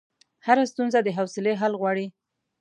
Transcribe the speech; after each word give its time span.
هره 0.45 0.63
ستونزه 0.71 0.99
د 1.03 1.09
حوصلې 1.17 1.53
حل 1.61 1.73
غواړي. 1.81 2.07